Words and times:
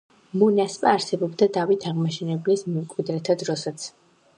მონასპა 0.43 0.93
არსებობდა 0.93 1.49
დავით 1.59 1.87
აღმაშენებლის 1.93 2.67
მემკვიდრეთა 2.75 3.41
დროსაც. 3.45 3.93